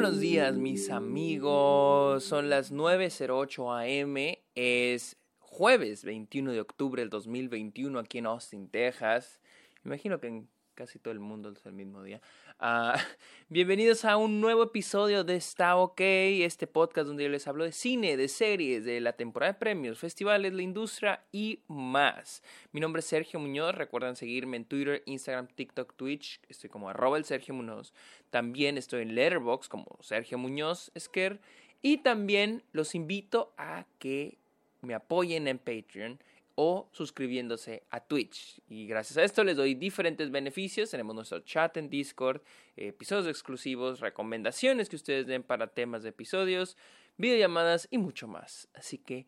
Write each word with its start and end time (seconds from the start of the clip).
buenos 0.00 0.18
días 0.18 0.56
mis 0.56 0.88
amigos, 0.88 2.24
son 2.24 2.48
las 2.48 2.72
9.08 2.72 4.02
am, 4.02 4.38
es 4.54 5.18
jueves 5.40 6.04
21 6.04 6.52
de 6.52 6.60
octubre 6.62 7.02
del 7.02 7.10
2021 7.10 7.98
aquí 7.98 8.16
en 8.16 8.24
Austin, 8.24 8.70
Texas. 8.70 9.42
Imagino 9.84 10.18
que 10.18 10.28
en 10.28 10.48
casi 10.74 10.98
todo 10.98 11.12
el 11.12 11.20
mundo 11.20 11.50
es 11.50 11.64
el 11.66 11.72
mismo 11.72 12.02
día. 12.02 12.20
Ah, 12.58 12.96
bienvenidos 13.48 14.04
a 14.04 14.16
un 14.16 14.40
nuevo 14.40 14.62
episodio 14.62 15.24
de 15.24 15.36
Está 15.36 15.76
OK, 15.76 16.00
este 16.00 16.66
podcast 16.66 17.06
donde 17.06 17.24
yo 17.24 17.28
les 17.28 17.46
hablo 17.48 17.64
de 17.64 17.72
cine, 17.72 18.16
de 18.16 18.28
series, 18.28 18.84
de 18.84 19.00
la 19.00 19.12
temporada 19.12 19.52
de 19.52 19.58
premios, 19.58 19.98
festivales, 19.98 20.52
la 20.52 20.62
industria 20.62 21.24
y 21.32 21.60
más. 21.68 22.42
Mi 22.72 22.80
nombre 22.80 23.00
es 23.00 23.06
Sergio 23.06 23.40
Muñoz, 23.40 23.74
recuerden 23.74 24.16
seguirme 24.16 24.56
en 24.56 24.64
Twitter, 24.64 25.02
Instagram, 25.06 25.48
TikTok, 25.48 25.94
Twitch, 25.96 26.40
estoy 26.48 26.70
como 26.70 26.88
arroba 26.88 27.18
el 27.18 27.24
Sergio 27.24 27.54
Muñoz. 27.54 27.92
También 28.30 28.78
estoy 28.78 29.02
en 29.02 29.14
Letterboxd 29.14 29.68
como 29.68 29.98
Sergio 30.00 30.38
Muñoz 30.38 30.90
Esquer 30.94 31.40
y 31.82 31.98
también 31.98 32.62
los 32.72 32.94
invito 32.94 33.52
a 33.56 33.86
que 33.98 34.38
me 34.82 34.94
apoyen 34.94 35.48
en 35.48 35.58
Patreon 35.58 36.20
o 36.62 36.90
suscribiéndose 36.92 37.84
a 37.88 38.00
Twitch. 38.00 38.60
Y 38.68 38.86
gracias 38.86 39.16
a 39.16 39.24
esto 39.24 39.42
les 39.44 39.56
doy 39.56 39.74
diferentes 39.74 40.30
beneficios. 40.30 40.90
Tenemos 40.90 41.14
nuestro 41.14 41.40
chat 41.40 41.74
en 41.78 41.88
Discord, 41.88 42.42
episodios 42.76 43.28
exclusivos, 43.28 44.00
recomendaciones 44.00 44.90
que 44.90 44.96
ustedes 44.96 45.26
den 45.26 45.42
para 45.42 45.68
temas 45.68 46.02
de 46.02 46.10
episodios, 46.10 46.76
videollamadas 47.16 47.88
y 47.90 47.96
mucho 47.96 48.28
más. 48.28 48.68
Así 48.74 48.98
que, 48.98 49.26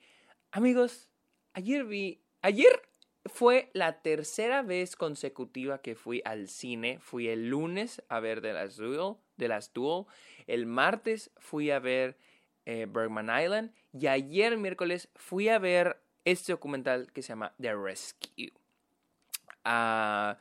amigos, 0.51 1.09
ayer 1.55 1.87
vi, 1.87 2.21
ayer 2.43 2.83
fue 3.25 3.71
la 3.73 4.03
tercera 4.03 4.61
vez 4.61 4.95
consecutiva 4.95 5.81
que 5.81 5.95
fui 5.95 6.21
al 6.27 6.49
cine. 6.49 6.99
Fui 7.01 7.29
el 7.29 7.49
lunes 7.49 8.03
a 8.11 8.21
ver 8.21 8.43
The 8.43 8.53
Last 8.53 9.73
Duel. 9.75 10.05
El 10.47 10.67
martes 10.67 11.31
fui 11.39 11.71
a 11.71 11.79
ver 11.79 12.19
eh, 12.67 12.87
Bergman 12.87 13.31
Island. 13.43 13.73
Y 13.99 14.07
ayer 14.09 14.59
miércoles 14.59 15.09
fui 15.15 15.49
a 15.49 15.59
ver 15.59 16.02
este 16.25 16.53
documental 16.53 17.13
que 17.13 17.23
se 17.23 17.31
llama 17.31 17.53
The 17.61 17.75
Rescue. 17.75 18.53
Ah, 19.65 20.39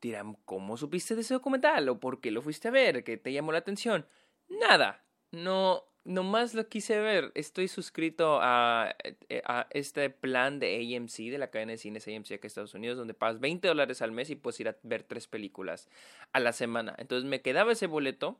dirán, 0.00 0.36
¿cómo 0.44 0.76
supiste 0.76 1.14
de 1.14 1.22
ese 1.22 1.34
documental? 1.34 1.88
¿O 1.88 2.00
por 2.00 2.20
qué 2.20 2.30
lo 2.30 2.42
fuiste 2.42 2.68
a 2.68 2.72
ver? 2.72 3.04
¿Qué 3.04 3.16
te 3.16 3.32
llamó 3.32 3.52
la 3.52 3.58
atención? 3.58 4.06
Nada. 4.48 5.02
No, 5.30 5.84
nomás 6.04 6.54
lo 6.54 6.68
quise 6.68 6.98
ver. 7.00 7.32
Estoy 7.34 7.68
suscrito 7.68 8.38
a, 8.42 8.94
eh, 9.28 9.42
este 9.70 10.10
plan 10.10 10.58
de 10.58 10.96
AMC, 10.96 11.30
de 11.30 11.38
la 11.38 11.50
cadena 11.50 11.72
de 11.72 11.78
cines 11.78 12.06
AMC 12.06 12.32
acá 12.32 12.42
en 12.42 12.46
Estados 12.46 12.74
Unidos, 12.74 12.98
donde 12.98 13.14
pagas 13.14 13.40
20 13.40 13.66
dólares 13.68 14.02
al 14.02 14.12
mes 14.12 14.30
y 14.30 14.36
puedes 14.36 14.60
ir 14.60 14.68
a 14.68 14.76
ver 14.82 15.04
tres 15.04 15.26
películas 15.26 15.88
a 16.32 16.40
la 16.40 16.52
semana. 16.52 16.94
Entonces 16.98 17.28
me 17.28 17.40
quedaba 17.40 17.72
ese 17.72 17.86
boleto 17.86 18.38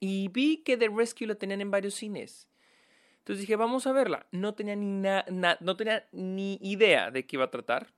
y 0.00 0.28
vi 0.28 0.58
que 0.58 0.76
The 0.76 0.88
Rescue 0.88 1.26
lo 1.26 1.36
tenían 1.36 1.60
en 1.60 1.70
varios 1.70 1.94
cines. 1.94 2.48
Entonces 3.22 3.42
dije, 3.42 3.54
vamos 3.54 3.86
a 3.86 3.92
verla. 3.92 4.26
No 4.32 4.54
tenía 4.54 4.74
ni, 4.74 5.00
no 5.60 5.76
tenía 5.76 6.08
ni 6.10 6.58
idea 6.60 7.12
de 7.12 7.24
qué 7.24 7.36
iba 7.36 7.44
a 7.44 7.50
tratar. 7.52 7.92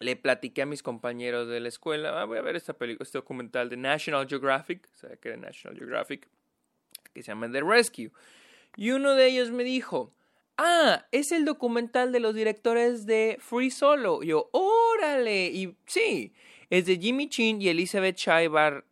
Le 0.00 0.16
platiqué 0.16 0.62
a 0.62 0.66
mis 0.66 0.82
compañeros 0.82 1.46
de 1.46 1.60
la 1.60 1.68
escuela, 1.68 2.20
ah, 2.20 2.24
voy 2.24 2.38
a 2.38 2.42
ver 2.42 2.56
esta 2.56 2.72
película, 2.72 3.04
este 3.04 3.18
documental 3.18 3.68
de 3.68 3.76
National 3.76 4.26
Geographic, 4.26 4.88
o 4.92 4.96
sea, 4.96 5.16
que 5.18 5.28
era 5.28 5.36
National 5.36 5.78
Geographic, 5.78 6.26
que 7.14 7.22
se 7.22 7.28
llama 7.28 7.48
The 7.52 7.60
Rescue. 7.60 8.10
Y 8.74 8.90
uno 8.90 9.14
de 9.14 9.28
ellos 9.28 9.52
me 9.52 9.62
dijo, 9.62 10.12
ah, 10.56 11.06
es 11.12 11.30
el 11.30 11.44
documental 11.44 12.10
de 12.10 12.18
los 12.18 12.34
directores 12.34 13.06
de 13.06 13.36
Free 13.38 13.70
Solo. 13.70 14.24
Yo, 14.24 14.48
órale, 14.50 15.46
y 15.46 15.76
sí, 15.86 16.32
es 16.70 16.86
de 16.86 16.98
Jimmy 16.98 17.28
Chin 17.28 17.62
y 17.62 17.68
Elizabeth 17.68 18.16
Chai 18.16 18.48
Bar 18.48 18.84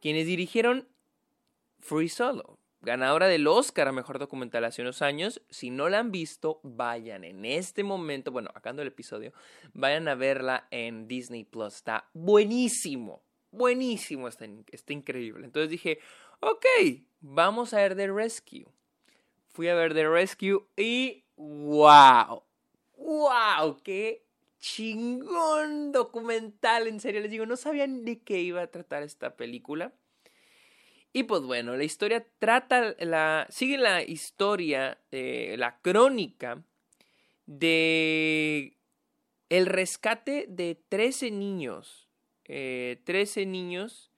quienes 0.00 0.26
dirigieron 0.26 0.88
Free 1.80 2.08
Solo 2.08 2.59
ganadora 2.82 3.28
del 3.28 3.46
Oscar 3.46 3.88
a 3.88 3.92
Mejor 3.92 4.18
Documental 4.18 4.64
hace 4.64 4.82
unos 4.82 5.02
años. 5.02 5.42
Si 5.50 5.70
no 5.70 5.88
la 5.88 5.98
han 5.98 6.10
visto, 6.10 6.60
vayan 6.62 7.24
en 7.24 7.44
este 7.44 7.84
momento, 7.84 8.32
bueno, 8.32 8.50
acabando 8.54 8.82
el 8.82 8.88
episodio, 8.88 9.32
vayan 9.72 10.08
a 10.08 10.14
verla 10.14 10.66
en 10.70 11.06
Disney 11.06 11.44
Plus. 11.44 11.76
Está 11.76 12.08
buenísimo, 12.12 13.22
buenísimo, 13.50 14.28
está, 14.28 14.46
está 14.70 14.92
increíble. 14.92 15.44
Entonces 15.44 15.70
dije, 15.70 15.98
ok, 16.40 16.66
vamos 17.20 17.74
a 17.74 17.78
ver 17.78 17.96
The 17.96 18.08
Rescue. 18.08 18.66
Fui 19.48 19.68
a 19.68 19.74
ver 19.74 19.94
The 19.94 20.08
Rescue 20.08 20.64
y 20.76 21.24
wow, 21.36 22.44
wow, 22.96 23.76
qué 23.82 24.24
chingón 24.60 25.90
documental, 25.90 26.86
en 26.86 27.00
serio 27.00 27.20
les 27.22 27.30
digo, 27.30 27.46
no 27.46 27.56
sabían 27.56 28.04
de 28.04 28.20
qué 28.20 28.40
iba 28.40 28.62
a 28.62 28.66
tratar 28.70 29.02
esta 29.02 29.34
película. 29.36 29.92
Y 31.12 31.24
pues 31.24 31.42
bueno, 31.42 31.76
la 31.76 31.84
historia 31.84 32.24
trata, 32.38 32.94
la, 33.00 33.46
sigue 33.50 33.78
la 33.78 34.02
historia, 34.02 34.98
eh, 35.10 35.56
la 35.58 35.78
crónica 35.80 36.62
de 37.46 38.76
el 39.48 39.66
rescate 39.66 40.46
de 40.48 40.80
13 40.88 41.32
niños, 41.32 42.08
eh, 42.44 43.00
13 43.04 43.44
niños 43.46 44.10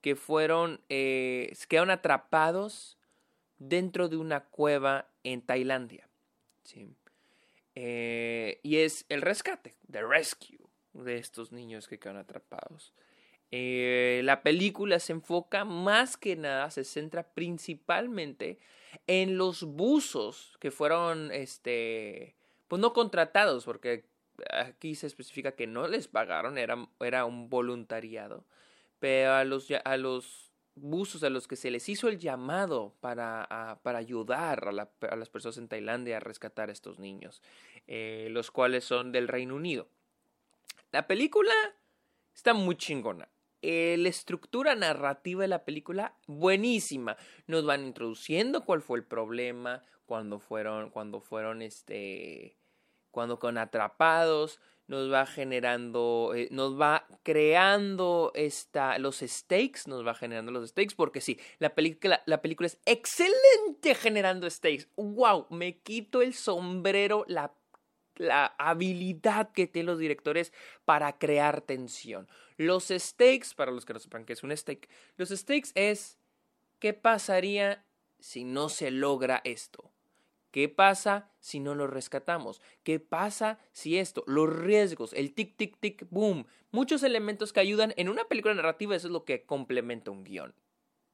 que 0.00 0.16
fueron, 0.16 0.80
eh, 0.88 1.52
quedaron 1.68 1.90
atrapados 1.90 2.96
dentro 3.58 4.08
de 4.08 4.16
una 4.16 4.44
cueva 4.44 5.10
en 5.24 5.42
Tailandia. 5.42 6.08
¿sí? 6.62 6.88
Eh, 7.74 8.60
y 8.62 8.78
es 8.78 9.04
el 9.08 9.20
rescate, 9.20 9.76
the 9.90 10.02
rescue 10.02 10.58
de 10.94 11.18
estos 11.18 11.52
niños 11.52 11.86
que 11.86 11.98
quedaron 11.98 12.20
atrapados. 12.20 12.94
Eh, 13.50 14.20
la 14.24 14.42
película 14.42 14.98
se 14.98 15.12
enfoca 15.12 15.64
más 15.64 16.16
que 16.16 16.36
nada, 16.36 16.70
se 16.70 16.84
centra 16.84 17.32
principalmente 17.32 18.58
en 19.06 19.38
los 19.38 19.64
buzos 19.64 20.56
que 20.60 20.70
fueron, 20.70 21.30
este, 21.32 22.36
pues 22.68 22.80
no 22.80 22.92
contratados, 22.92 23.64
porque 23.64 24.04
aquí 24.50 24.94
se 24.94 25.06
especifica 25.06 25.52
que 25.52 25.66
no 25.66 25.88
les 25.88 26.08
pagaron, 26.08 26.58
era, 26.58 26.88
era 27.00 27.24
un 27.24 27.48
voluntariado, 27.48 28.44
pero 28.98 29.32
a 29.32 29.44
los, 29.44 29.68
a 29.84 29.96
los 29.96 30.48
buzos 30.80 31.22
a 31.22 31.30
los 31.30 31.48
que 31.48 31.56
se 31.56 31.70
les 31.70 31.88
hizo 31.88 32.08
el 32.08 32.18
llamado 32.18 32.94
para, 33.00 33.80
para 33.82 33.98
ayudar 33.98 34.68
a, 34.68 35.16
las 35.16 35.28
personas 35.28 35.58
en 35.58 35.68
Tailandia 35.68 36.18
a 36.18 36.20
rescatar 36.20 36.68
a 36.68 36.72
estos 36.72 36.98
niños, 36.98 37.42
eh, 37.86 38.28
los 38.30 38.50
cuales 38.50 38.84
son 38.84 39.12
del 39.12 39.28
Reino 39.28 39.54
Unido. 39.54 39.88
La 40.92 41.06
película 41.06 41.52
está 42.34 42.54
muy 42.54 42.76
chingona. 42.76 43.28
Eh, 43.60 43.96
la 43.98 44.08
estructura 44.08 44.76
narrativa 44.76 45.42
de 45.42 45.48
la 45.48 45.64
película 45.64 46.14
buenísima. 46.26 47.16
Nos 47.46 47.64
van 47.64 47.84
introduciendo 47.84 48.64
cuál 48.64 48.82
fue 48.82 48.98
el 48.98 49.04
problema 49.04 49.82
cuando 50.06 50.38
fueron, 50.38 50.90
cuando 50.90 51.20
fueron, 51.20 51.62
este, 51.62 52.56
cuando 53.10 53.38
con 53.38 53.58
atrapados. 53.58 54.60
Nos 54.86 55.12
va 55.12 55.26
generando, 55.26 56.32
eh, 56.34 56.48
nos 56.50 56.80
va 56.80 57.06
creando 57.22 58.32
esta, 58.34 58.98
los 58.98 59.18
stakes, 59.18 59.82
nos 59.86 60.06
va 60.06 60.14
generando 60.14 60.50
los 60.50 60.70
stakes, 60.70 60.94
porque 60.96 61.20
sí, 61.20 61.38
la 61.58 61.74
película, 61.74 62.22
la 62.24 62.40
película 62.40 62.68
es 62.68 62.78
excelente 62.86 63.94
generando 63.94 64.48
stakes. 64.48 64.88
¡Wow! 64.96 65.48
Me 65.50 65.80
quito 65.80 66.22
el 66.22 66.32
sombrero, 66.32 67.26
la 67.28 67.52
la 68.18 68.54
habilidad 68.58 69.52
que 69.52 69.66
tienen 69.66 69.86
los 69.86 69.98
directores 69.98 70.52
para 70.84 71.18
crear 71.18 71.60
tensión. 71.60 72.28
Los 72.56 72.88
stakes, 72.88 73.54
para 73.56 73.70
los 73.70 73.84
que 73.84 73.92
no 73.92 73.98
sepan 73.98 74.24
qué 74.24 74.32
es 74.32 74.42
un 74.42 74.56
stake, 74.56 74.88
los 75.16 75.30
stakes 75.30 75.70
es 75.74 76.18
¿qué 76.78 76.92
pasaría 76.92 77.84
si 78.20 78.44
no 78.44 78.68
se 78.68 78.90
logra 78.90 79.40
esto? 79.44 79.92
¿Qué 80.50 80.68
pasa 80.68 81.30
si 81.40 81.60
no 81.60 81.74
lo 81.74 81.86
rescatamos? 81.86 82.62
¿Qué 82.82 83.00
pasa 83.00 83.58
si 83.72 83.98
esto? 83.98 84.24
Los 84.26 84.48
riesgos, 84.48 85.12
el 85.12 85.34
tic, 85.34 85.56
tic, 85.56 85.78
tic, 85.78 86.06
boom. 86.10 86.46
Muchos 86.70 87.02
elementos 87.02 87.52
que 87.52 87.60
ayudan 87.60 87.92
en 87.96 88.08
una 88.08 88.24
película 88.24 88.54
narrativa, 88.54 88.96
eso 88.96 89.08
es 89.08 89.12
lo 89.12 89.24
que 89.24 89.44
complementa 89.44 90.10
un 90.10 90.24
guion. 90.24 90.54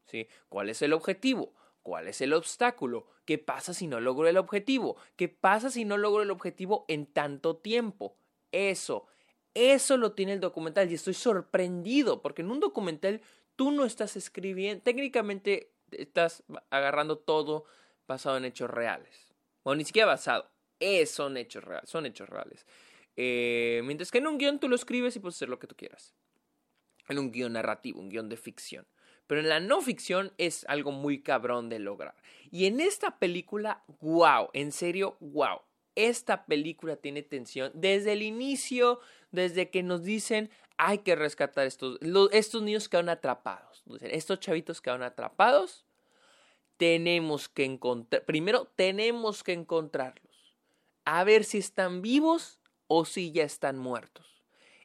¿Sí? 0.06 0.28
¿Cuál 0.48 0.70
es 0.70 0.82
el 0.82 0.92
objetivo? 0.92 1.52
¿Cuál 1.84 2.08
es 2.08 2.22
el 2.22 2.32
obstáculo? 2.32 3.06
¿Qué 3.26 3.36
pasa 3.36 3.75
si 3.75 3.86
no 3.86 4.00
logro 4.00 4.26
el 4.26 4.38
objetivo? 4.38 4.96
¿Qué 5.16 5.28
pasa 5.28 5.70
si 5.70 5.84
no 5.84 5.98
logro 5.98 6.22
el 6.22 6.31
objetivo 6.31 6.86
en 6.88 7.04
tanto 7.04 7.58
tiempo? 7.58 8.16
Eso, 8.52 9.06
eso 9.52 9.98
lo 9.98 10.12
tiene 10.12 10.32
el 10.32 10.40
documental 10.40 10.90
y 10.90 10.94
estoy 10.94 11.12
sorprendido 11.12 12.22
porque 12.22 12.40
en 12.40 12.50
un 12.50 12.58
documental 12.58 13.20
tú 13.54 13.70
no 13.70 13.84
estás 13.84 14.16
escribiendo, 14.16 14.82
técnicamente 14.82 15.75
estás 15.90 16.42
agarrando 16.70 17.19
todo 17.19 17.66
basado 18.08 18.38
en 18.38 18.46
hechos 18.46 18.70
reales. 18.70 19.34
O 19.62 19.75
ni 19.75 19.84
siquiera 19.84 20.06
basado, 20.06 20.50
es, 20.81 21.10
son 21.10 21.36
hechos 21.36 21.64
reales, 21.64 21.90
son 21.90 22.06
hechos 22.06 22.31
reales. 22.31 22.64
Eh, 23.16 23.82
mientras 23.84 24.10
que 24.10 24.19
en 24.19 24.26
un 24.26 24.38
guion 24.38 24.58
tú 24.58 24.70
lo 24.70 24.75
escribes 24.75 25.16
y 25.16 25.20
puedes 25.20 25.36
hacer 25.36 25.50
lo 25.50 25.58
que 25.58 25.66
tú 25.66 25.76
quieras. 25.76 26.14
En 27.10 27.19
un 27.19 27.31
guion 27.31 27.52
narrativo, 27.52 28.00
un 28.00 28.08
guion 28.08 28.31
de 28.31 28.38
ficción. 28.38 28.86
Pero 29.26 29.40
en 29.40 29.48
la 29.48 29.60
no 29.60 29.80
ficción 29.80 30.32
es 30.38 30.64
algo 30.68 30.92
muy 30.92 31.22
cabrón 31.22 31.68
de 31.68 31.78
lograr. 31.78 32.14
Y 32.50 32.66
en 32.66 32.80
esta 32.80 33.18
película, 33.18 33.82
wow, 34.00 34.50
en 34.52 34.72
serio, 34.72 35.16
wow. 35.20 35.60
Esta 35.96 36.44
película 36.44 36.96
tiene 36.96 37.22
tensión 37.22 37.70
desde 37.74 38.12
el 38.12 38.22
inicio, 38.22 39.00
desde 39.30 39.70
que 39.70 39.82
nos 39.82 40.02
dicen, 40.02 40.50
hay 40.76 40.98
que 40.98 41.14
rescatar 41.14 41.66
estos, 41.66 41.98
estos 42.32 42.62
niños 42.62 42.84
que 42.84 42.92
quedaron 42.92 43.10
atrapados. 43.10 43.84
Estos 44.00 44.40
chavitos 44.40 44.80
que 44.80 44.86
quedaron 44.86 45.04
atrapados, 45.04 45.84
tenemos 46.76 47.48
que 47.48 47.64
encontrar, 47.64 48.24
primero 48.24 48.66
tenemos 48.76 49.44
que 49.44 49.52
encontrarlos, 49.52 50.56
a 51.04 51.22
ver 51.24 51.44
si 51.44 51.58
están 51.58 52.02
vivos 52.02 52.58
o 52.86 53.04
si 53.04 53.32
ya 53.32 53.44
están 53.44 53.78
muertos. 53.78 54.26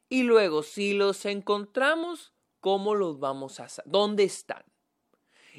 Y 0.10 0.24
luego, 0.24 0.64
si 0.64 0.94
los 0.94 1.26
encontramos, 1.26 2.34
¿cómo 2.60 2.96
los 2.96 3.20
vamos 3.20 3.60
a 3.60 3.68
¿Dónde 3.86 4.24
están? 4.24 4.64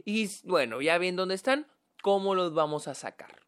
Y 0.05 0.29
bueno, 0.45 0.81
ya 0.81 0.99
bien 0.99 1.17
dónde 1.17 1.35
están, 1.35 1.67
¿cómo 2.03 2.35
los 2.35 2.55
vamos 2.55 2.89
a 2.89 2.95
sacar? 2.95 3.47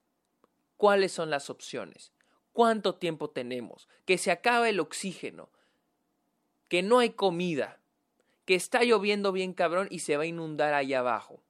¿Cuáles 0.77 1.13
son 1.13 1.31
las 1.31 1.51
opciones? 1.51 2.13
¿Cuánto 2.53 2.97
tiempo 2.97 3.31
tenemos? 3.31 3.89
Que 4.05 4.19
se 4.19 4.31
acaba 4.31 4.69
el 4.69 4.81
oxígeno, 4.81 5.51
que 6.69 6.83
no 6.83 6.99
hay 6.99 7.11
comida, 7.11 7.81
que 8.45 8.55
está 8.55 8.83
lloviendo 8.83 9.33
bien 9.33 9.55
cabrón 9.55 9.89
y 9.91 10.01
se 10.01 10.17
va 10.17 10.25
a 10.25 10.27
inundar 10.27 10.75
allá 10.75 10.99
abajo. 10.99 11.43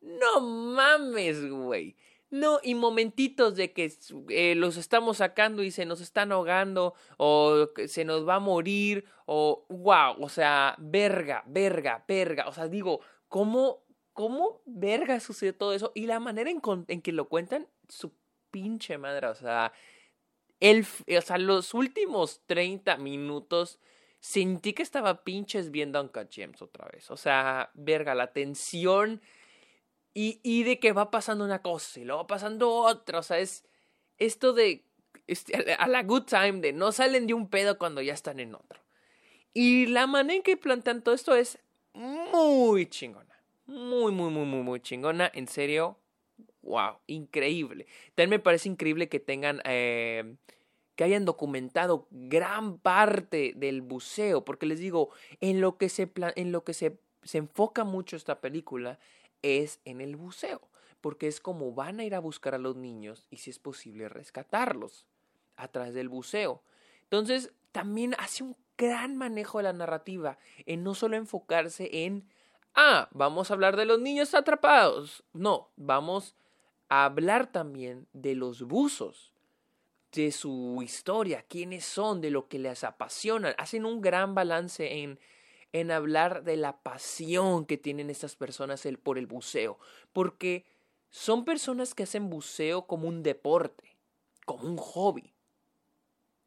No 0.00 0.40
mames, 0.40 1.48
güey. 1.48 1.96
No, 2.30 2.60
y 2.62 2.74
momentitos 2.74 3.56
de 3.56 3.72
que 3.72 3.90
eh, 4.28 4.54
los 4.54 4.76
estamos 4.76 5.18
sacando 5.18 5.62
y 5.62 5.70
se 5.70 5.86
nos 5.86 6.02
están 6.02 6.30
ahogando, 6.30 6.94
o 7.16 7.70
se 7.86 8.04
nos 8.04 8.28
va 8.28 8.34
a 8.34 8.40
morir, 8.40 9.06
o 9.24 9.64
wow, 9.70 10.22
o 10.22 10.28
sea, 10.28 10.74
verga, 10.78 11.42
verga, 11.46 12.04
verga. 12.06 12.46
O 12.48 12.52
sea, 12.52 12.68
digo, 12.68 13.00
¿cómo, 13.28 13.82
cómo 14.12 14.60
verga 14.66 15.20
sucede 15.20 15.54
todo 15.54 15.72
eso? 15.72 15.90
Y 15.94 16.06
la 16.06 16.20
manera 16.20 16.50
en, 16.50 17.00
que 17.00 17.12
lo 17.12 17.28
cuentan, 17.28 17.66
su 17.88 18.12
pinche 18.50 18.98
madre, 18.98 19.28
o 19.28 19.34
sea, 19.34 19.72
el, 20.60 20.86
o 21.16 21.20
sea, 21.22 21.38
los 21.38 21.72
últimos 21.72 22.42
30 22.44 22.98
minutos 22.98 23.78
sentí 24.20 24.74
que 24.74 24.82
estaba 24.82 25.24
pinches 25.24 25.70
viendo 25.70 26.00
Uncut 26.00 26.28
James 26.30 26.60
otra 26.60 26.86
vez. 26.92 27.10
O 27.10 27.16
sea, 27.16 27.70
verga, 27.74 28.14
la 28.14 28.32
tensión 28.32 29.22
y, 30.14 30.40
y 30.42 30.64
de 30.64 30.78
que 30.78 30.92
va 30.92 31.10
pasando 31.10 31.44
una 31.44 31.62
cosa 31.62 32.00
y 32.00 32.04
luego 32.04 32.22
va 32.22 32.26
pasando 32.26 32.70
otra. 32.70 33.18
O 33.20 33.22
sea, 33.22 33.38
es 33.38 33.64
esto 34.18 34.52
de 34.52 34.84
este, 35.26 35.74
a 35.74 35.86
la 35.86 36.02
good 36.02 36.24
time 36.24 36.60
de 36.60 36.72
no 36.72 36.90
salen 36.90 37.26
de 37.26 37.34
un 37.34 37.48
pedo 37.48 37.78
cuando 37.78 38.02
ya 38.02 38.14
están 38.14 38.40
en 38.40 38.54
otro. 38.54 38.80
Y 39.54 39.86
la 39.86 40.06
manera 40.06 40.36
en 40.36 40.42
que 40.42 40.56
plantean 40.56 41.02
todo 41.02 41.14
esto 41.14 41.34
es 41.34 41.58
muy 41.94 42.86
chingona. 42.86 43.26
Muy, 43.66 44.12
muy, 44.12 44.30
muy, 44.30 44.46
muy, 44.46 44.62
muy 44.62 44.80
chingona. 44.80 45.30
En 45.34 45.46
serio, 45.48 45.98
wow, 46.62 46.98
increíble. 47.06 47.86
También 48.14 48.30
me 48.30 48.38
parece 48.38 48.68
increíble 48.68 49.08
que 49.08 49.20
tengan, 49.20 49.60
eh, 49.64 50.36
que 50.96 51.04
hayan 51.04 51.24
documentado 51.24 52.06
gran 52.10 52.78
parte 52.78 53.52
del 53.56 53.82
buceo, 53.82 54.44
porque 54.44 54.66
les 54.66 54.78
digo, 54.78 55.10
en 55.40 55.60
lo 55.60 55.76
que 55.76 55.88
se, 55.88 56.10
en 56.36 56.52
lo 56.52 56.64
que 56.64 56.72
se, 56.72 56.98
se 57.22 57.38
enfoca 57.38 57.84
mucho 57.84 58.16
esta 58.16 58.40
película 58.40 58.98
es 59.42 59.80
en 59.84 60.00
el 60.00 60.16
buceo, 60.16 60.60
porque 61.00 61.28
es 61.28 61.40
como 61.40 61.72
van 61.72 62.00
a 62.00 62.04
ir 62.04 62.14
a 62.14 62.20
buscar 62.20 62.54
a 62.54 62.58
los 62.58 62.76
niños 62.76 63.26
y 63.30 63.38
si 63.38 63.50
es 63.50 63.58
posible 63.58 64.08
rescatarlos 64.08 65.06
a 65.56 65.68
través 65.68 65.94
del 65.94 66.08
buceo. 66.08 66.62
Entonces, 67.04 67.52
también 67.72 68.14
hace 68.18 68.44
un 68.44 68.56
gran 68.76 69.16
manejo 69.16 69.58
de 69.58 69.64
la 69.64 69.72
narrativa 69.72 70.38
en 70.66 70.84
no 70.84 70.94
solo 70.94 71.16
enfocarse 71.16 72.04
en, 72.04 72.28
ah, 72.74 73.08
vamos 73.12 73.50
a 73.50 73.54
hablar 73.54 73.76
de 73.76 73.84
los 73.84 74.00
niños 74.00 74.34
atrapados. 74.34 75.24
No, 75.32 75.70
vamos 75.76 76.36
a 76.88 77.04
hablar 77.04 77.50
también 77.50 78.06
de 78.12 78.34
los 78.34 78.62
buzos, 78.62 79.32
de 80.12 80.32
su 80.32 80.80
historia, 80.82 81.44
quiénes 81.48 81.84
son, 81.84 82.20
de 82.20 82.30
lo 82.30 82.48
que 82.48 82.58
les 82.58 82.84
apasiona. 82.84 83.50
Hacen 83.58 83.84
un 83.84 84.00
gran 84.00 84.34
balance 84.34 85.02
en 85.02 85.18
en 85.72 85.90
hablar 85.90 86.44
de 86.44 86.56
la 86.56 86.80
pasión 86.82 87.66
que 87.66 87.76
tienen 87.76 88.10
estas 88.10 88.36
personas 88.36 88.86
por 89.02 89.18
el 89.18 89.26
buceo, 89.26 89.78
porque 90.12 90.64
son 91.10 91.44
personas 91.44 91.94
que 91.94 92.04
hacen 92.04 92.30
buceo 92.30 92.86
como 92.86 93.08
un 93.08 93.22
deporte, 93.22 93.96
como 94.44 94.68
un 94.68 94.76
hobby. 94.76 95.34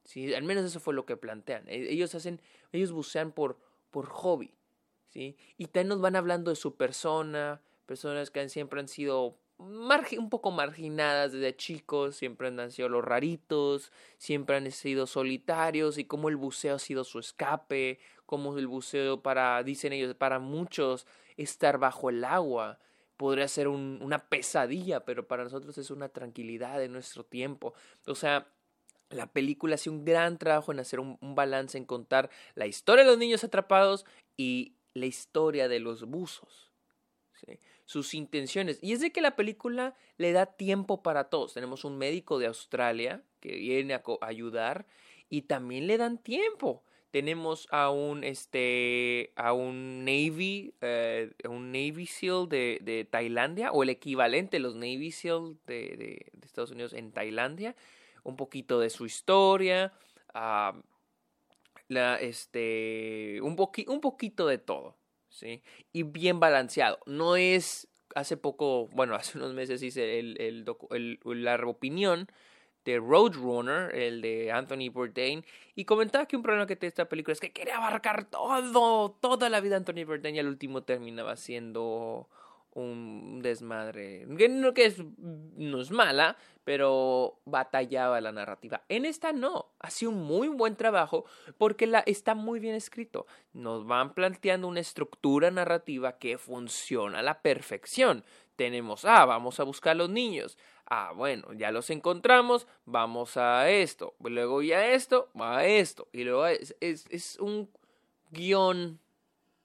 ¿Sí? 0.03 0.33
Al 0.33 0.43
menos 0.43 0.65
eso 0.65 0.79
fue 0.79 0.93
lo 0.93 1.05
que 1.05 1.17
plantean. 1.17 1.67
E, 1.67 1.91
ellos 1.91 2.15
hacen, 2.15 2.41
ellos 2.71 2.91
bucean 2.91 3.31
por, 3.31 3.59
por 3.91 4.07
hobby. 4.07 4.53
¿sí? 5.09 5.37
Y 5.57 5.65
también 5.65 5.89
nos 5.89 6.01
van 6.01 6.15
hablando 6.15 6.49
de 6.49 6.55
su 6.55 6.75
persona, 6.75 7.61
personas 7.85 8.31
que 8.31 8.49
siempre 8.49 8.79
han 8.79 8.87
sido 8.87 9.37
un 10.17 10.29
poco 10.29 10.51
marginadas 10.51 11.33
desde 11.33 11.55
chicos, 11.55 12.15
siempre 12.15 12.47
han 12.47 12.71
sido 12.71 12.89
los 12.89 13.03
raritos, 13.03 13.91
siempre 14.17 14.55
han 14.55 14.71
sido 14.71 15.07
solitarios 15.07 15.97
y 15.97 16.05
cómo 16.05 16.29
el 16.29 16.35
buceo 16.35 16.75
ha 16.75 16.79
sido 16.79 17.03
su 17.03 17.19
escape, 17.19 17.99
como 18.25 18.57
el 18.57 18.67
buceo 18.67 19.21
para, 19.21 19.61
dicen 19.63 19.93
ellos, 19.93 20.15
para 20.15 20.39
muchos 20.39 21.05
estar 21.37 21.77
bajo 21.77 22.09
el 22.09 22.23
agua 22.23 22.79
podría 23.21 23.47
ser 23.47 23.67
una 23.67 24.17
pesadilla, 24.29 25.05
pero 25.05 25.27
para 25.27 25.43
nosotros 25.43 25.77
es 25.77 25.91
una 25.91 26.09
tranquilidad 26.09 26.79
de 26.79 26.89
nuestro 26.89 27.23
tiempo. 27.23 27.75
O 28.07 28.15
sea, 28.15 28.47
la 29.11 29.27
película 29.27 29.75
hace 29.75 29.91
un 29.91 30.03
gran 30.05 30.39
trabajo 30.39 30.71
en 30.71 30.79
hacer 30.79 30.99
un, 30.99 31.19
balance, 31.21 31.77
en 31.77 31.85
contar 31.85 32.31
la 32.55 32.65
historia 32.65 33.03
de 33.03 33.11
los 33.11 33.19
niños 33.19 33.43
atrapados 33.43 34.07
y 34.37 34.73
la 34.95 35.05
historia 35.05 35.67
de 35.67 35.79
los 35.79 36.05
buzos. 36.05 36.71
Sus 37.91 38.13
intenciones. 38.13 38.79
Y 38.81 38.93
es 38.93 39.01
de 39.01 39.11
que 39.11 39.19
la 39.19 39.35
película 39.35 39.95
le 40.17 40.31
da 40.31 40.45
tiempo 40.45 41.03
para 41.03 41.25
todos. 41.25 41.53
Tenemos 41.53 41.83
un 41.83 41.97
médico 41.97 42.39
de 42.39 42.47
Australia 42.47 43.21
que 43.41 43.57
viene 43.57 43.93
a 43.93 44.01
ayudar 44.21 44.85
y 45.29 45.41
también 45.41 45.87
le 45.87 45.97
dan 45.97 46.17
tiempo 46.17 46.83
tenemos 47.11 47.67
a 47.71 47.89
un 47.89 48.23
este 48.23 49.33
a 49.35 49.51
un 49.53 50.05
Navy 50.05 50.73
eh, 50.81 51.31
un 51.47 51.71
Navy 51.71 52.05
SEAL 52.05 52.47
de, 52.47 52.79
de, 52.81 53.03
Tailandia 53.03 53.71
o 53.71 53.83
el 53.83 53.89
equivalente 53.89 54.59
los 54.59 54.75
Navy 54.75 55.11
SEAL 55.11 55.57
de, 55.67 56.23
de, 56.31 56.45
Estados 56.45 56.71
Unidos 56.71 56.93
en 56.93 57.11
Tailandia 57.11 57.75
un 58.23 58.37
poquito 58.37 58.79
de 58.79 58.89
su 58.89 59.05
historia 59.05 59.91
ah, 60.33 60.73
la, 61.89 62.15
este 62.15 63.39
un, 63.41 63.57
un 63.87 64.01
poquito 64.01 64.47
de 64.47 64.57
todo 64.57 64.95
sí 65.31 65.63
y 65.91 66.03
bien 66.03 66.39
balanceado. 66.39 66.99
No 67.05 67.35
es 67.35 67.87
hace 68.15 68.37
poco 68.37 68.87
bueno 68.89 69.15
hace 69.15 69.37
unos 69.37 69.53
meses 69.53 69.81
hice 69.81 70.19
el, 70.19 70.39
el, 70.39 71.43
la 71.43 71.55
opinión 71.65 72.27
de 72.85 72.97
Roadrunner, 72.97 73.95
el 73.95 74.21
de 74.21 74.51
Anthony 74.51 74.89
Bourdain, 74.91 75.45
y 75.75 75.85
comentaba 75.85 76.25
que 76.25 76.35
un 76.35 76.41
problema 76.41 76.65
que 76.65 76.75
tiene 76.75 76.89
esta 76.89 77.07
película 77.07 77.33
es 77.33 77.39
que 77.39 77.51
quiere 77.51 77.71
abarcar 77.71 78.25
todo, 78.25 79.11
toda 79.21 79.49
la 79.49 79.61
vida 79.61 79.79
de 79.79 79.85
Anthony 79.85 80.03
Bourdain 80.05 80.35
y 80.35 80.39
al 80.39 80.47
último 80.47 80.81
terminaba 80.81 81.35
siendo 81.35 82.27
un 82.73 83.41
desmadre, 83.41 84.25
que 84.37 84.47
no, 84.47 84.73
que 84.73 84.85
es, 84.85 84.97
no 85.17 85.81
es 85.81 85.91
mala, 85.91 86.37
pero 86.63 87.39
batallaba 87.45 88.21
la 88.21 88.31
narrativa. 88.31 88.83
En 88.87 89.05
esta 89.05 89.33
no, 89.33 89.71
hace 89.79 90.07
un 90.07 90.23
muy 90.23 90.47
buen 90.47 90.75
trabajo 90.75 91.25
porque 91.57 91.87
la, 91.87 91.99
está 91.99 92.35
muy 92.35 92.59
bien 92.59 92.75
escrito. 92.75 93.25
Nos 93.53 93.85
van 93.85 94.13
planteando 94.13 94.67
una 94.67 94.79
estructura 94.79 95.51
narrativa 95.51 96.17
que 96.17 96.37
funciona 96.37 97.19
a 97.19 97.23
la 97.23 97.41
perfección. 97.41 98.23
Tenemos, 98.55 99.05
ah, 99.05 99.25
vamos 99.25 99.59
a 99.59 99.63
buscar 99.63 99.91
a 99.91 99.95
los 99.95 100.09
niños. 100.09 100.57
Ah, 100.85 101.13
bueno, 101.15 101.53
ya 101.53 101.71
los 101.71 101.89
encontramos, 101.89 102.67
vamos 102.85 103.37
a 103.37 103.69
esto. 103.69 104.15
Luego 104.19 104.61
ya 104.61 104.87
esto, 104.87 105.29
a 105.39 105.65
esto. 105.65 106.07
Y 106.11 106.23
luego 106.23 106.45
es, 106.45 106.75
es, 106.79 107.05
es 107.09 107.37
un 107.39 107.69
guion 108.29 108.99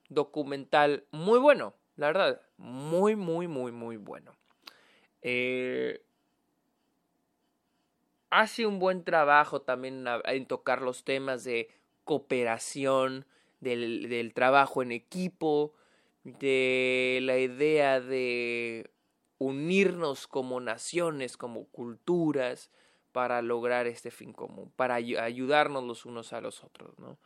documental 0.09 1.05
muy 1.11 1.39
bueno, 1.39 1.75
la 1.97 2.09
verdad. 2.09 2.41
Muy, 2.59 3.17
muy, 3.17 3.49
muy, 3.49 3.73
muy 3.73 3.97
bueno. 3.97 4.33
Eh, 5.23 6.03
hace 8.31 8.67
un 8.67 8.79
buen 8.79 9.05
trabajo 9.05 9.63
también 9.63 10.05
en 10.25 10.47
tocar 10.47 10.83
los 10.83 11.05
temas 11.05 11.45
de 11.45 11.69
cooperación, 12.05 13.27
del, 13.61 14.33
trabajo 14.35 14.83
en 14.83 14.93
equipo, 14.93 15.75
de 16.23 17.19
la 17.23 17.39
idea 17.39 18.01
de 18.01 18.91
unirnos 19.39 20.27
como 20.27 20.61
naciones, 20.61 21.37
como 21.37 21.67
culturas, 21.67 22.71
para 23.13 23.41
lograr 23.41 23.87
este 23.87 24.11
fin 24.11 24.35
común, 24.35 24.71
para 24.77 24.97
ayudarnos 24.97 25.85
los 25.85 26.05
unos 26.05 26.35
a 26.35 26.43
los 26.43 26.63
otros, 26.63 26.99
¿no? 26.99 27.19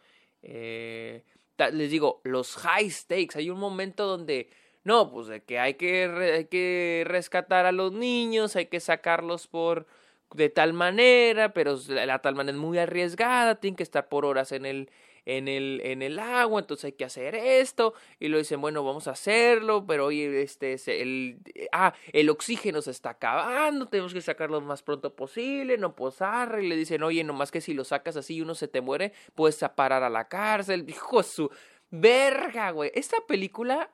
Eh, 0.42 1.24
les 1.68 1.90
digo, 1.90 2.20
los 2.24 2.56
high 2.56 2.90
stakes, 2.90 3.36
hay 3.36 3.50
un 3.50 3.58
momento 3.58 4.06
donde, 4.06 4.48
no, 4.84 5.10
pues 5.10 5.26
de 5.26 5.42
que 5.42 5.58
hay 5.58 5.74
que, 5.74 6.04
hay 6.04 6.46
que 6.46 7.04
rescatar 7.06 7.66
a 7.66 7.72
los 7.72 7.92
niños, 7.92 8.56
hay 8.56 8.66
que 8.66 8.80
sacarlos 8.80 9.46
por 9.46 9.86
de 10.34 10.48
tal 10.48 10.72
manera, 10.72 11.52
pero 11.52 11.78
la, 11.88 12.20
tal 12.20 12.34
manera 12.34 12.56
es 12.56 12.60
muy 12.60 12.78
arriesgada, 12.78 13.56
tienen 13.60 13.76
que 13.76 13.82
estar 13.82 14.08
por 14.08 14.24
horas 14.24 14.52
en 14.52 14.64
el, 14.64 14.90
en 15.24 15.48
el, 15.48 15.80
en 15.84 16.02
el 16.02 16.18
agua, 16.18 16.60
entonces 16.60 16.86
hay 16.86 16.92
que 16.92 17.04
hacer 17.04 17.34
esto, 17.34 17.94
y 18.18 18.28
lo 18.28 18.38
dicen, 18.38 18.60
bueno, 18.60 18.84
vamos 18.84 19.08
a 19.08 19.12
hacerlo, 19.12 19.84
pero 19.86 20.06
oye, 20.06 20.42
este, 20.42 20.76
el, 21.00 21.38
ah, 21.72 21.94
el 22.12 22.30
oxígeno 22.30 22.82
se 22.82 22.90
está 22.90 23.10
acabando, 23.10 23.86
tenemos 23.86 24.12
que 24.12 24.20
sacarlo 24.20 24.60
lo 24.60 24.66
más 24.66 24.82
pronto 24.82 25.14
posible, 25.14 25.78
no 25.78 25.94
posar, 25.94 26.58
y 26.62 26.68
le 26.68 26.76
dicen, 26.76 27.02
oye, 27.02 27.24
nomás 27.24 27.50
que 27.50 27.60
si 27.60 27.74
lo 27.74 27.84
sacas 27.84 28.16
así 28.16 28.36
y 28.36 28.40
uno 28.40 28.54
se 28.54 28.68
te 28.68 28.80
muere, 28.80 29.12
puedes 29.34 29.58
parar 29.74 30.02
a 30.02 30.10
la 30.10 30.28
cárcel, 30.28 30.86
dijo 30.86 31.22
su 31.22 31.50
verga, 31.90 32.70
güey, 32.70 32.90
esta 32.94 33.16
película 33.26 33.90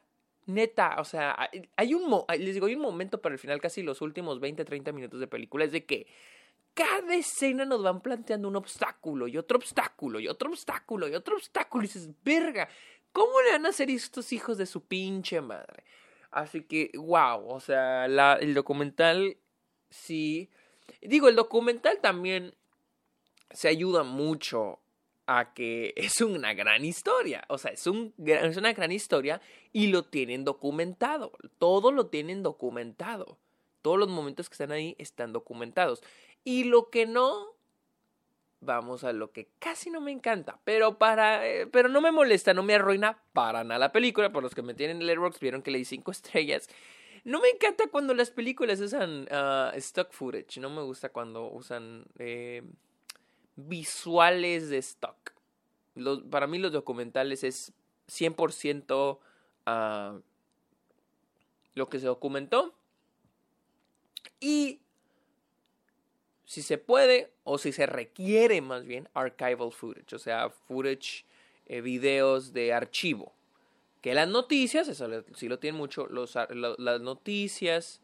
Neta, 0.46 0.96
o 1.00 1.04
sea, 1.04 1.50
hay 1.74 1.94
un, 1.94 2.24
les 2.38 2.54
digo, 2.54 2.66
hay 2.66 2.76
un 2.76 2.82
momento 2.82 3.20
para 3.20 3.32
el 3.32 3.38
final, 3.40 3.60
casi 3.60 3.82
los 3.82 4.00
últimos 4.00 4.38
20, 4.38 4.64
30 4.64 4.92
minutos 4.92 5.18
de 5.18 5.26
película, 5.26 5.64
es 5.64 5.72
de 5.72 5.84
que 5.84 6.06
cada 6.76 7.14
escena 7.14 7.64
nos 7.64 7.82
van 7.82 8.02
planteando 8.02 8.48
un 8.48 8.56
obstáculo 8.56 9.26
y 9.26 9.38
otro 9.38 9.56
obstáculo 9.56 10.20
y 10.20 10.28
otro 10.28 10.50
obstáculo 10.50 11.08
y 11.08 11.14
otro 11.14 11.36
obstáculo. 11.36 11.84
Y 11.84 11.86
dices, 11.86 12.10
verga, 12.22 12.68
¿cómo 13.12 13.40
le 13.40 13.52
van 13.52 13.64
a 13.64 13.70
hacer 13.70 13.88
estos 13.88 14.30
hijos 14.34 14.58
de 14.58 14.66
su 14.66 14.84
pinche 14.84 15.40
madre? 15.40 15.84
Así 16.30 16.64
que, 16.64 16.90
wow, 16.94 17.48
o 17.48 17.60
sea, 17.60 18.04
el 18.04 18.52
documental 18.52 19.38
sí. 19.88 20.50
Digo, 21.00 21.28
el 21.28 21.36
documental 21.36 21.98
también 22.02 22.54
se 23.50 23.68
ayuda 23.68 24.02
mucho 24.02 24.80
a 25.24 25.54
que 25.54 25.94
es 25.96 26.20
una 26.20 26.52
gran 26.52 26.84
historia. 26.84 27.42
O 27.48 27.56
sea, 27.56 27.70
es, 27.70 27.86
un, 27.86 28.12
es 28.22 28.58
una 28.58 28.74
gran 28.74 28.92
historia 28.92 29.40
y 29.72 29.86
lo 29.86 30.04
tienen 30.04 30.44
documentado. 30.44 31.32
Todo 31.58 31.90
lo 31.90 32.08
tienen 32.08 32.42
documentado. 32.42 33.38
Todos 33.86 34.00
los 34.00 34.08
momentos 34.08 34.48
que 34.48 34.54
están 34.54 34.72
ahí 34.72 34.96
están 34.98 35.32
documentados. 35.32 36.02
Y 36.42 36.64
lo 36.64 36.90
que 36.90 37.06
no, 37.06 37.54
vamos 38.58 39.04
a 39.04 39.12
lo 39.12 39.30
que 39.30 39.46
casi 39.60 39.90
no 39.90 40.00
me 40.00 40.10
encanta, 40.10 40.58
pero 40.64 40.98
para, 40.98 41.46
eh, 41.46 41.68
pero 41.68 41.88
no 41.88 42.00
me 42.00 42.10
molesta, 42.10 42.52
no 42.52 42.64
me 42.64 42.74
arruina 42.74 43.22
para 43.32 43.62
nada 43.62 43.78
la 43.78 43.92
película. 43.92 44.32
Por 44.32 44.42
los 44.42 44.56
que 44.56 44.62
me 44.62 44.74
tienen 44.74 44.96
en 44.96 45.06
Letterboxd 45.06 45.38
vieron 45.38 45.62
que 45.62 45.70
le 45.70 45.78
di 45.78 45.84
cinco 45.84 46.10
estrellas. 46.10 46.68
No 47.22 47.40
me 47.40 47.48
encanta 47.48 47.84
cuando 47.86 48.12
las 48.12 48.32
películas 48.32 48.80
usan 48.80 49.28
uh, 49.30 49.76
stock 49.76 50.10
footage. 50.10 50.58
No 50.58 50.68
me 50.68 50.82
gusta 50.82 51.10
cuando 51.10 51.48
usan 51.48 52.06
eh, 52.18 52.64
visuales 53.54 54.68
de 54.68 54.78
stock. 54.78 55.32
para 56.28 56.48
mí 56.48 56.58
los 56.58 56.72
documentales 56.72 57.44
es 57.44 57.72
100% 58.08 59.20
uh, 59.68 60.22
lo 61.74 61.88
que 61.88 62.00
se 62.00 62.06
documentó. 62.06 62.74
Y 64.40 64.80
si 66.44 66.62
se 66.62 66.78
puede 66.78 67.32
o 67.44 67.58
si 67.58 67.72
se 67.72 67.86
requiere 67.86 68.60
más 68.60 68.84
bien 68.84 69.08
archival 69.14 69.72
footage, 69.72 70.14
o 70.14 70.18
sea, 70.18 70.50
footage, 70.50 71.24
eh, 71.66 71.80
videos 71.80 72.52
de 72.52 72.72
archivo. 72.72 73.32
Que 74.00 74.14
las 74.14 74.28
noticias, 74.28 74.86
eso 74.86 75.08
sí 75.34 75.48
lo 75.48 75.58
tienen 75.58 75.78
mucho, 75.78 76.06
las 76.08 77.00
noticias, 77.00 78.00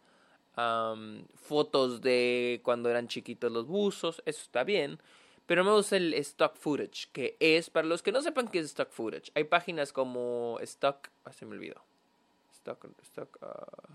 fotos 0.54 2.02
de 2.02 2.60
cuando 2.64 2.90
eran 2.90 3.08
chiquitos 3.08 3.52
los 3.52 3.66
buzos, 3.66 4.22
eso 4.26 4.42
está 4.42 4.64
bien. 4.64 4.98
Pero 5.46 5.64
me 5.64 5.72
gusta 5.72 5.96
el 5.96 6.14
stock 6.14 6.56
footage, 6.56 7.08
que 7.12 7.36
es, 7.40 7.70
para 7.70 7.86
los 7.86 8.02
que 8.02 8.12
no 8.12 8.22
sepan 8.22 8.48
qué 8.48 8.60
es 8.60 8.66
stock 8.66 8.90
footage, 8.90 9.30
hay 9.34 9.44
páginas 9.44 9.92
como 9.92 10.58
stock, 10.62 11.08
ah, 11.24 11.32
se 11.32 11.46
me 11.46 11.56
olvidó. 11.56 11.82
Stock, 12.52 12.84
stock, 13.02 13.38
uh, 13.42 13.92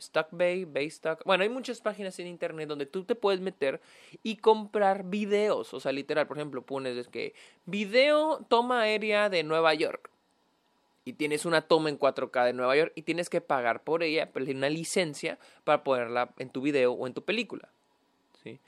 Stockbay, 0.00 0.64
Baystock. 0.64 1.24
Bueno, 1.24 1.42
hay 1.42 1.48
muchas 1.48 1.80
páginas 1.80 2.18
en 2.18 2.26
internet 2.26 2.68
donde 2.68 2.86
tú 2.86 3.04
te 3.04 3.14
puedes 3.14 3.40
meter 3.40 3.80
y 4.22 4.36
comprar 4.36 5.04
videos. 5.04 5.72
O 5.74 5.80
sea, 5.80 5.92
literal, 5.92 6.26
por 6.26 6.38
ejemplo, 6.38 6.62
pones 6.62 7.08
que 7.08 7.34
video 7.66 8.44
toma 8.48 8.82
aérea 8.82 9.28
de 9.28 9.42
Nueva 9.42 9.74
York. 9.74 10.10
Y 11.04 11.14
tienes 11.14 11.44
una 11.44 11.62
toma 11.62 11.88
en 11.88 11.98
4K 11.98 12.44
de 12.44 12.52
Nueva 12.52 12.76
York 12.76 12.92
y 12.94 13.02
tienes 13.02 13.28
que 13.28 13.40
pagar 13.40 13.82
por 13.82 14.04
ella 14.04 14.30
una 14.34 14.70
licencia 14.70 15.38
para 15.64 15.82
ponerla 15.82 16.32
en 16.38 16.50
tu 16.50 16.62
video 16.62 16.92
o 16.92 17.06
en 17.06 17.14
tu 17.14 17.24
película. 17.24 17.68
¿sí? 18.42 18.60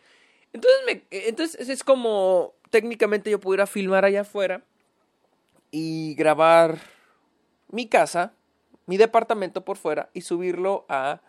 Entonces, 0.53 0.81
me, 0.85 1.03
entonces 1.11 1.69
es 1.69 1.85
como 1.85 2.55
técnicamente 2.71 3.31
yo 3.31 3.39
pudiera 3.39 3.67
filmar 3.67 4.05
allá 4.05 4.23
afuera 4.23 4.65
y 5.71 6.15
grabar 6.17 6.79
mi 7.71 7.89
casa 7.89 8.35
mi 8.87 8.97
departamento 8.97 9.65
por 9.65 9.77
fuera 9.77 10.11
y 10.13 10.23
subirlo 10.23 10.85
a, 10.89 11.21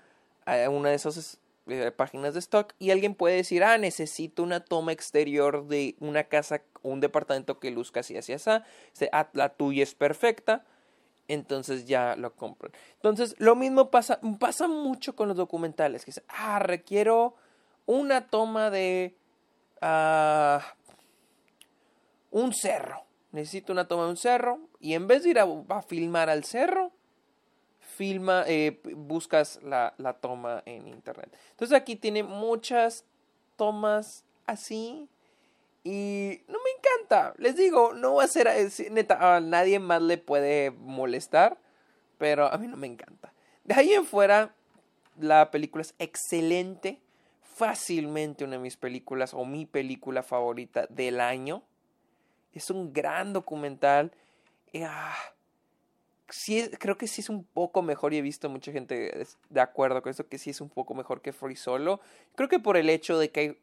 una 0.69 0.89
de 0.89 0.95
esas 0.95 1.39
eh, 1.67 1.91
páginas 1.91 2.33
de 2.33 2.39
stock. 2.39 2.74
Y 2.79 2.91
alguien 2.91 3.15
puede 3.15 3.38
decir, 3.38 3.63
ah, 3.63 3.77
necesito 3.77 4.43
una 4.43 4.59
toma 4.59 4.91
exterior 4.91 5.67
de 5.67 5.95
una 6.00 6.25
casa 6.25 6.62
un 6.85 7.00
departamento 7.00 7.59
que 7.59 7.71
luzca 7.71 8.01
así, 8.01 8.15
así, 8.17 8.33
así, 8.33 8.50
ah, 9.12 9.29
la 9.33 9.50
tuya 9.50 9.83
es 9.83 9.95
perfecta, 9.95 10.63
entonces 11.27 11.85
ya 11.85 12.15
lo 12.15 12.35
compran. 12.35 12.71
Entonces, 12.95 13.35
lo 13.39 13.55
mismo 13.55 13.89
pasa, 13.89 14.19
pasa 14.39 14.67
mucho 14.67 15.15
con 15.15 15.27
los 15.27 15.38
documentales, 15.38 16.05
que 16.05 16.12
es, 16.12 16.21
ah, 16.27 16.59
requiero 16.59 17.35
una 17.85 18.27
toma 18.27 18.69
de 18.69 19.15
ah, 19.81 20.62
un 22.31 22.53
cerro, 22.53 23.03
necesito 23.31 23.74
una 23.74 23.88
toma 23.88 24.03
de 24.03 24.09
un 24.12 24.17
cerro 24.17 24.59
y 24.79 24.93
en 24.93 25.07
vez 25.07 25.24
de 25.24 25.31
ir 25.31 25.39
a 25.39 25.81
filmar 25.81 26.29
al 26.29 26.43
cerro, 26.43 26.91
filma, 27.96 28.44
eh, 28.48 28.82
buscas 28.96 29.60
la, 29.64 29.94
la, 29.98 30.14
toma 30.14 30.62
en 30.66 30.88
internet. 30.88 31.36
Entonces 31.52 31.75
aquí 31.75 31.96
tiene 31.96 32.24
muchas 32.24 33.06
tomas 33.56 34.24
así 34.46 35.10
y 35.84 36.42
no 36.48 36.58
me 36.64 36.70
encanta. 36.78 37.34
Les 37.38 37.56
digo, 37.56 37.94
no 37.94 38.16
va 38.16 38.24
a 38.24 38.28
ser, 38.28 38.48
eh, 38.48 38.70
neta, 38.92 39.36
a 39.36 39.40
nadie 39.40 39.80
más 39.80 40.02
le 40.02 40.18
puede 40.18 40.72
molestar, 40.72 41.58
pero 42.18 42.52
a 42.52 42.58
mí 42.58 42.68
no 42.68 42.75
me 42.75 42.88
encanta. 42.88 43.34
De 43.64 43.75
ahí 43.75 43.94
en 43.94 44.06
fuera, 44.06 44.56
la 45.20 45.52
película 45.52 45.82
es 45.82 45.94
excelente, 46.00 47.00
fácilmente 47.42 48.44
una 48.44 48.54
de 48.54 48.60
mis 48.64 48.78
películas 48.78 49.34
o 49.34 49.46
mi 49.46 49.66
película 49.66 50.24
favorita 50.24 50.88
del 50.90 51.22
año. 51.22 51.64
Es 52.52 52.70
un 52.70 52.92
gran 52.92 53.34
documental. 53.34 54.12
Ah, 54.84 55.16
sí, 56.29 56.70
creo 56.79 56.98
que 56.98 57.08
sí 57.08 57.22
es 57.22 57.29
un 57.29 57.44
poco 57.44 57.82
mejor 57.82 58.13
y 58.13 58.17
he 58.17 58.22
visto 58.22 58.50
mucha 58.50 58.72
gente 58.72 59.25
de 59.50 59.62
acuerdo 59.62 60.01
con 60.01 60.10
esto, 60.10 60.27
que 60.27 60.38
sí 60.38 60.50
es 60.50 60.62
un 60.62 60.70
poco 60.70 60.94
mejor 60.94 61.22
que 61.22 61.34
Free 61.34 61.55
Solo. 61.55 62.00
Creo 62.36 62.50
que 62.50 62.60
por 62.60 62.77
el 62.77 62.89
hecho 62.89 63.17
de 63.17 63.29
que 63.29 63.39
hay 63.39 63.58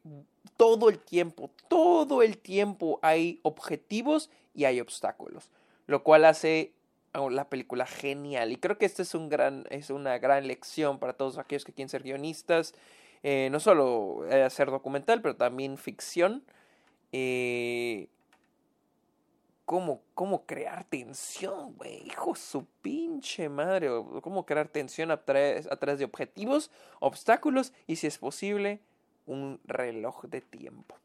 todo 0.57 0.89
el 0.89 0.99
tiempo, 0.99 1.51
todo 1.67 2.21
el 2.21 2.37
tiempo 2.37 2.99
hay 3.01 3.39
objetivos 3.43 4.29
y 4.53 4.65
hay 4.65 4.79
obstáculos, 4.79 5.49
lo 5.87 6.03
cual 6.03 6.25
hace 6.25 6.73
la 7.13 7.49
película 7.49 7.85
genial. 7.85 8.51
Y 8.51 8.57
creo 8.57 8.77
que 8.77 8.85
esta 8.85 9.01
es, 9.01 9.13
un 9.13 9.29
gran, 9.29 9.65
es 9.69 9.89
una 9.89 10.17
gran 10.17 10.47
lección 10.47 10.99
para 10.99 11.13
todos 11.13 11.37
aquellos 11.37 11.65
que 11.65 11.73
quieren 11.73 11.89
ser 11.89 12.03
guionistas, 12.03 12.73
eh, 13.21 13.49
no 13.51 13.59
solo 13.59 14.25
hacer 14.45 14.71
documental, 14.71 15.21
pero 15.21 15.35
también 15.35 15.77
ficción. 15.77 16.43
Eh, 17.11 18.07
cómo, 19.65 20.01
cómo 20.13 20.45
crear 20.45 20.83
tensión, 20.85 21.73
güey. 21.75 22.05
Hijo 22.07 22.35
su 22.35 22.65
pinche 22.81 23.49
madre. 23.49 23.89
Cómo 24.21 24.45
crear 24.45 24.67
tensión 24.67 25.11
a 25.11 25.23
través, 25.23 25.71
a 25.71 25.75
través 25.77 25.99
de 25.99 26.05
objetivos, 26.05 26.71
obstáculos 26.99 27.73
y, 27.87 27.97
si 27.97 28.07
es 28.07 28.17
posible, 28.17 28.81
un 29.25 29.59
reloj 29.65 30.25
de 30.25 30.41
tiempo. 30.41 30.97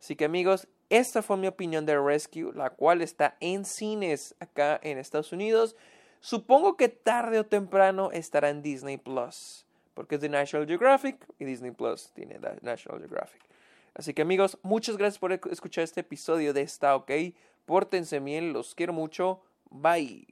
Así 0.00 0.16
que 0.16 0.24
amigos, 0.24 0.66
esta 0.88 1.22
fue 1.22 1.36
mi 1.36 1.46
opinión 1.46 1.86
de 1.86 2.00
Rescue, 2.00 2.52
la 2.54 2.70
cual 2.70 3.02
está 3.02 3.36
en 3.40 3.64
cines 3.64 4.34
acá 4.40 4.80
en 4.82 4.98
Estados 4.98 5.32
Unidos. 5.32 5.76
Supongo 6.20 6.76
que 6.76 6.88
tarde 6.88 7.38
o 7.38 7.46
temprano 7.46 8.10
estará 8.10 8.50
en 8.50 8.62
Disney 8.62 8.96
Plus, 8.96 9.66
porque 9.94 10.16
es 10.16 10.20
de 10.20 10.28
National 10.28 10.66
Geographic 10.66 11.24
y 11.38 11.44
Disney 11.44 11.70
Plus 11.70 12.12
tiene 12.12 12.38
National 12.62 12.98
Geographic. 12.98 13.42
Así 13.94 14.14
que 14.14 14.22
amigos, 14.22 14.58
muchas 14.62 14.96
gracias 14.96 15.18
por 15.18 15.32
escuchar 15.32 15.84
este 15.84 16.00
episodio 16.00 16.52
de 16.52 16.62
Está 16.62 16.96
OK. 16.96 17.10
Pórtense 17.64 18.20
bien, 18.20 18.52
los 18.52 18.74
quiero 18.74 18.92
mucho. 18.92 19.42
Bye. 19.70 20.26